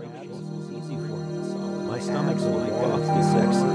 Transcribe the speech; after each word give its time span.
My 0.00 1.98
stomach's 1.98 2.42
buff 2.44 3.04
and 3.04 3.24
sexy. 3.24 3.68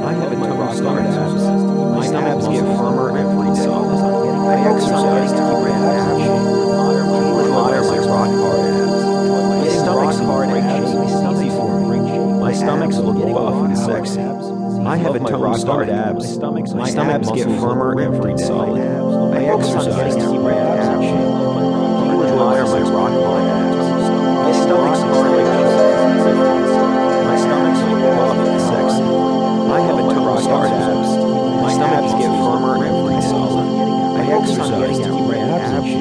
I 0.00 0.12
have 0.14 0.32
a 0.32 0.36
rock 0.36 0.76
hard 0.78 1.06
abs. 1.06 1.44
My 1.94 2.06
stomachs 2.06 2.46
get 2.48 2.64
firmer 2.76 3.16
every 3.16 3.54
day. 3.54 3.68
I 3.70 4.56
exercise 4.74 5.30
to 5.30 5.38
keep 5.38 5.62
my 5.62 5.70
abs 5.70 6.06
in 6.10 6.18
shape. 6.20 6.44
Admire 7.46 7.82
my 7.84 7.98
rock 7.98 8.30
hard 8.34 8.60
abs. 8.66 9.04
My 9.60 9.68
stomach's 9.68 10.18
hard 10.18 10.48
abs. 10.50 10.90
Easy 11.38 11.50
for 11.50 11.70
me. 11.88 11.98
My 12.40 12.52
stomach's 12.52 12.98
little 12.98 13.32
buff 13.32 13.64
and 13.64 13.78
sexy. 13.78 14.20
I 14.20 14.96
have 14.96 15.14
a 15.14 15.18
toned 15.20 15.64
hard 15.68 15.88
abs. 15.88 16.38
My 16.74 16.90
stomachs 16.90 17.30
get 17.30 17.46
firmer 17.60 18.00
every 18.00 18.34
day. 18.34 18.44
I 18.44 19.44
exercise 19.44 20.16
to 20.16 20.20
keep 20.20 20.40
my 20.40 20.52
abs 20.52 20.88
in 20.88 21.02
shape. 21.02 21.50
Admire 22.26 22.64
my 22.64 22.80
rock 22.90 23.12
exercise 34.50 34.98
to 34.98 35.04
keep 35.04 35.12
my 35.12 35.38
abs 35.38 35.70
in 35.70 35.84
shape. 35.84 35.94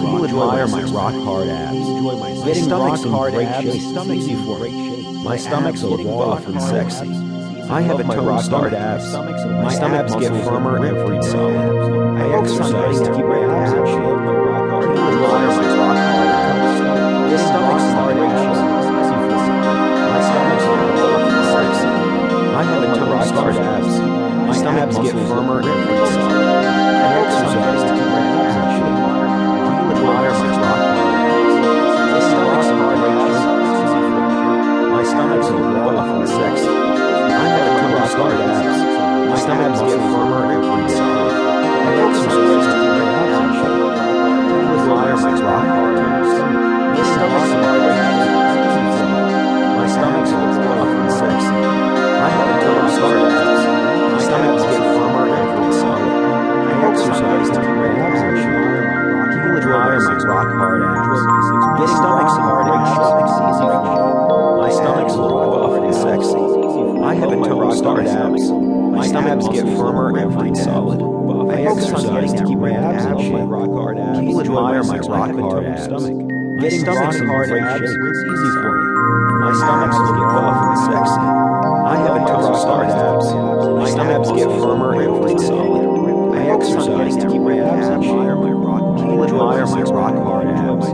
People 0.00 0.24
admire 0.24 0.66
my 0.68 0.82
rock 0.84 1.14
hard 1.24 1.48
abs. 1.48 2.44
Getting 2.44 2.68
rock 2.70 3.00
hard 3.00 3.34
abs 3.34 3.66
is 3.66 4.08
easy 4.08 4.34
for 4.44 4.58
me. 4.60 5.22
My 5.22 5.36
stomach's 5.36 5.82
a 5.82 5.88
little 5.88 6.18
buff 6.18 6.46
and 6.46 6.60
sexy. 6.62 7.10
I 7.70 7.82
have 7.82 8.00
a 8.00 8.04
toned 8.04 8.48
hard 8.48 8.74
abs. 8.74 9.12
My 9.12 9.72
stomachs 9.72 10.14
get 10.16 10.32
firmer 10.44 10.84
every 10.84 11.22
solid. 11.22 12.18
I 12.18 12.38
exercise 12.40 13.00
to 13.00 13.14
keep 13.14 13.26
my 13.26 13.38
abs 13.38 13.72
in 13.72 13.84
shape. 13.84 14.18
People 14.80 15.08
admire 15.08 15.50
my 15.56 15.68
rock 15.76 15.98
hard 15.98 15.98
abs. 15.98 17.30
This 17.30 17.42
stomach's 17.42 17.92
hard 17.92 18.16
abs. 18.16 18.58
My 20.08 20.20
stomach's 20.24 20.64
a 20.64 20.70
little 20.70 20.92
buff 20.96 21.32
and 21.32 21.46
sexy. 21.52 21.92
I 22.56 22.62
have 22.62 22.82
a 22.82 22.84
toned 22.96 23.30
hard 23.36 23.56
abs. 23.56 23.94
My 24.48 24.54
stomachs 24.56 24.96
get 24.96 25.12
firmer 25.28 25.58
every 25.60 26.06
solid. 26.14 26.47
I 27.30 27.97
firmer 70.18 70.40
every 70.40 70.54
solid. 70.54 71.00
I 71.50 71.62
exercise 71.62 72.32
to 72.34 72.44
keep 72.44 72.58
my 72.58 72.72
abs 72.72 73.04
in 73.04 73.18
shape. 73.18 73.30
People 73.30 74.40
admire 74.40 74.82
my 74.84 74.98
rock 74.98 75.34
hard 75.38 75.64
abs. 75.64 75.86
Getting 75.88 76.84
rock 76.84 77.14
hard 77.14 77.50
abs 77.50 77.90
is 77.90 78.24
easy 78.24 78.50
for 78.50 78.72
me. 78.76 78.84
My 79.40 79.52
stomach's 79.54 79.98
little 79.98 80.26
buff 80.26 80.58
and 80.64 80.78
sexy. 80.78 81.20
I 81.88 81.96
have 81.96 82.16
a 82.16 82.26
toned 82.26 82.56
hard 82.56 82.90
abs. 82.90 83.26
My 83.34 83.90
stomachs 83.90 84.30
get 84.32 84.48
firmer 84.48 84.92
every 85.02 85.38
solid. 85.38 86.36
I 86.36 86.38
exercise 86.54 87.16
to 87.16 87.30
keep 87.30 87.40
my 87.40 87.58
abs 87.58 87.88
in 87.88 88.02
shape. 88.02 88.18
People 88.98 89.24
admire 89.24 89.66
my 89.66 89.82
rock 89.82 90.14
hard 90.16 90.48
abs. 90.48 90.86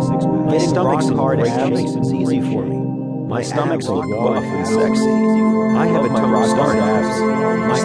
Getting 0.53 0.75
rock 0.75 1.03
hard 1.17 1.41
abs 1.41 1.81
is 1.81 2.13
easy 2.13 2.41
for 2.41 2.63
me. 2.65 2.79
My 3.27 3.43
stomach's 3.43 3.89
little 3.89 4.11
buff 4.11 4.45
and 4.45 4.67
sexy. 4.67 5.09
I 5.09 5.87
have 5.87 6.05
a 6.05 6.09
toned 6.09 6.59
hard 6.59 6.77
abs. 6.79 7.45
My 7.69 7.79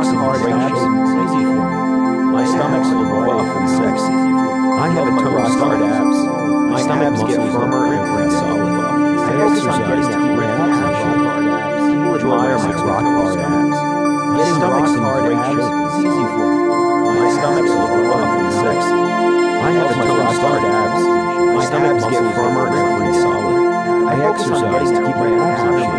Stomach's 0.00 0.16
hard 0.16 0.40
abs. 0.48 0.80
Easy 0.80 1.44
for 1.44 1.60
me. 1.60 2.32
My 2.32 2.44
stomach's 2.48 2.88
a 2.88 2.96
little 2.96 3.20
buff 3.20 3.52
and 3.52 3.68
sexy. 3.68 4.16
I 4.80 4.88
have 4.96 5.12
a 5.12 5.14
toned 5.20 5.60
hard 5.60 5.82
abs. 5.84 6.18
My 6.72 6.80
stomachs 6.80 7.20
get 7.28 7.36
firmer 7.52 7.84
every 7.92 8.30
solid. 8.32 8.80
I 8.80 9.44
exercise 9.44 10.08
to 10.08 10.16
keep 10.16 10.32
my 10.40 10.48
abs 10.56 10.80
in 10.80 10.92
shape. 11.04 11.20
People 11.84 12.16
admire 12.16 12.56
my 12.64 12.74
rock 12.80 13.04
hard 13.12 13.44
abs. 13.44 13.76
My 13.76 14.44
stomach's 14.56 14.96
hard 14.96 15.32
abs 15.36 15.68
is 15.68 15.68
easy 16.00 16.26
for 16.32 16.48
me. 16.48 16.64
My 17.20 17.28
stomach's 17.36 17.68
a 17.68 17.76
little 17.76 18.04
buff 18.08 18.40
and 18.40 18.52
sexy. 18.56 19.00
I 19.04 19.68
have 19.68 19.90
a 19.90 20.00
toned 20.00 20.32
hard 20.40 20.64
abs. 20.64 21.04
My 21.04 21.64
stomachs 21.68 22.04
get 22.08 22.24
firmer 22.32 22.66
every 22.72 23.12
solid. 23.20 23.68
I 24.08 24.16
exercise 24.32 24.90
to 24.96 25.00
keep 25.04 25.16
my 25.20 25.28
abs 25.28 25.60
in 25.60 25.76
shape. 25.76 25.89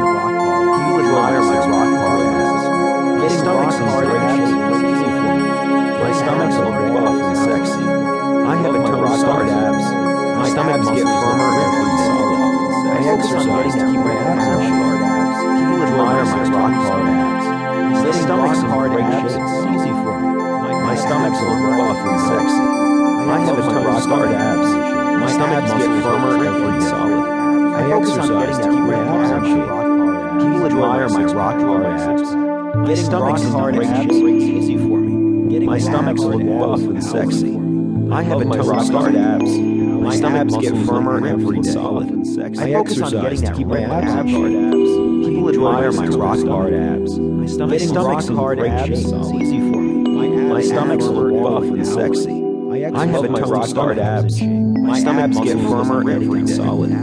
Firmer 26.22 26.46
every 26.46 26.82
solid. 26.82 27.30
I 27.74 27.98
exercise 27.98 28.58
to 28.58 28.64
keep 28.64 28.72
my 28.72 28.96
abs 28.96 29.32
in 29.32 29.44
shape. 29.52 29.82
People 30.42 30.66
admire 30.66 31.10
my 31.10 31.24
rock 31.34 31.60
hard 31.62 31.86
abs. 31.86 32.32
My 32.76 32.94
stomach's 32.96 33.44
abs 33.44 34.16
easy 34.16 34.78
for 34.78 35.00
me. 35.00 35.60
My 35.66 35.78
stomach's 35.78 36.22
a 36.22 36.28
little 36.28 36.60
buff 36.60 36.80
and 36.82 37.04
sexy. 37.04 37.58
I 38.12 38.24
have 38.24 38.42
a 38.42 38.46
toned 38.46 38.92
hard 38.92 39.16
abs. 39.16 39.52
My 39.58 40.16
stomachs 40.16 40.58
get 40.58 40.76
firmer 40.86 41.26
every 41.26 41.64
solid. 41.64 42.10
I 42.60 42.72
exercise 42.72 43.42
to 43.42 43.54
keep 43.54 43.68
my 43.68 43.82
abs 43.82 44.14
in 44.14 44.28
shape. 44.28 45.30
People 45.30 45.50
admire 45.50 45.92
my 45.92 46.08
rock 46.08 46.40
hard 46.48 46.74
abs. 46.74 47.20
My 47.20 47.78
stomach's 47.78 48.28
hard 48.28 48.60
abs 48.60 49.00
is 49.00 49.34
easy 49.34 49.60
for 49.60 49.82
me. 49.82 50.02
My 50.50 50.62
stomach's 50.62 51.06
a 51.06 51.12
little 51.12 51.42
buff 51.42 51.64
and 51.64 51.88
sexy. 51.88 52.41
I 52.72 53.06
have 53.06 53.26
a 53.26 53.28
toned 53.28 53.76
hard 53.76 54.00
abs. 54.00 54.42
My 54.42 54.98
stomachs 54.98 55.38
get 55.42 55.58
firmer 55.58 56.10
every 56.10 56.48
solid. 56.48 56.94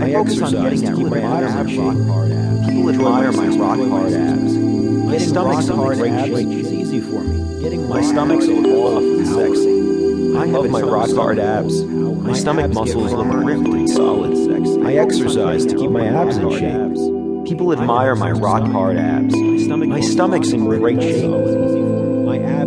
I 0.00 0.12
exercise 0.12 0.80
to 0.80 0.96
keep 0.96 1.06
my 1.06 1.20
abs 1.20 1.54
in 1.54 1.68
shape. 1.68 2.66
People 2.66 2.88
admire 2.88 3.32
my 3.32 3.48
rock 3.48 3.78
hard 3.78 4.12
abs. 4.14 4.54
My 4.54 5.18
stomach's 5.18 5.68
hard 5.68 5.98
abs 5.98 6.30
is 6.30 6.72
easy 6.72 7.00
for 7.02 7.20
me. 7.22 7.60
Getting 7.60 7.86
My 7.90 8.00
stomach's 8.00 8.46
buff 8.46 9.02
and 9.02 9.26
sexy. 9.26 10.34
I 10.38 10.46
have 10.46 10.70
my 10.70 10.80
rock 10.80 11.10
hard 11.14 11.38
abs. 11.38 11.82
My 11.84 12.32
stomach 12.32 12.72
muscles 12.72 13.12
look 13.12 13.28
ripped 13.28 13.68
and 13.68 13.90
solid. 13.90 14.86
I 14.86 14.94
exercise 14.94 15.66
to 15.66 15.76
keep 15.76 15.90
my 15.90 16.06
abs 16.06 16.38
in 16.38 16.50
shape. 16.52 17.46
People 17.46 17.74
admire 17.74 18.14
my 18.14 18.30
rock 18.30 18.66
hard 18.68 18.96
abs. 18.96 19.36
My 19.36 20.00
stomach's 20.00 20.52
in 20.52 20.64
great 20.64 21.02
shape. 21.02 21.30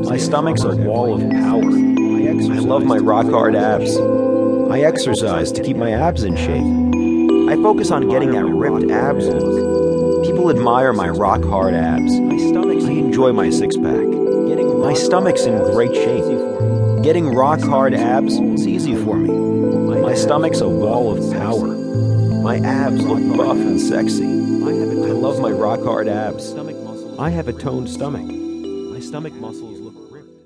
My 0.05 0.17
stomach's 0.17 0.63
a 0.63 0.75
wall 0.75 1.15
of 1.15 1.27
power. 1.31 1.90
I 2.71 2.73
love 2.75 2.85
my 2.85 2.99
rock 2.99 3.25
hard 3.25 3.53
abs. 3.53 3.97
I 3.97 4.79
exercise 4.79 5.51
to 5.51 5.61
keep 5.61 5.75
my 5.75 5.91
abs 5.91 6.23
in 6.23 6.37
shape. 6.37 6.63
I 7.49 7.61
focus 7.61 7.91
on 7.91 8.07
getting 8.07 8.31
that 8.31 8.45
ripped 8.45 8.89
abs 8.89 9.27
look. 9.27 10.23
People 10.23 10.49
admire 10.49 10.93
my 10.93 11.09
rock 11.09 11.43
hard 11.43 11.73
abs. 11.73 12.13
I 12.13 12.91
enjoy 12.93 13.33
my 13.33 13.49
six 13.49 13.75
pack. 13.75 14.07
My 14.07 14.93
stomach's 14.93 15.45
in 15.45 15.57
great 15.73 15.93
shape. 15.93 16.23
Getting 17.03 17.35
rock 17.35 17.59
hard 17.59 17.93
abs 17.93 18.35
is 18.35 18.65
easy 18.65 18.95
for 18.95 19.17
me. 19.17 19.33
My 20.01 20.13
stomach's 20.13 20.61
a 20.61 20.69
wall 20.69 21.11
of 21.11 21.33
power. 21.33 21.75
My 22.41 22.59
abs 22.59 23.05
look 23.05 23.35
buff 23.35 23.57
and 23.57 23.81
sexy. 23.81 24.23
I 24.23 25.11
love 25.11 25.41
my 25.41 25.51
rock 25.51 25.83
hard 25.83 26.07
abs. 26.07 26.55
I 27.19 27.31
have 27.31 27.49
a 27.49 27.53
toned 27.53 27.89
stomach. 27.89 28.23
My 28.23 29.01
stomach 29.01 29.33
muscles 29.33 29.90